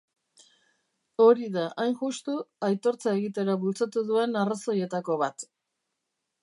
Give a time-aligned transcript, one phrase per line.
[1.25, 5.49] Hori da, hain justu, aitortza egitera bultzatu duen arrazoietako bat.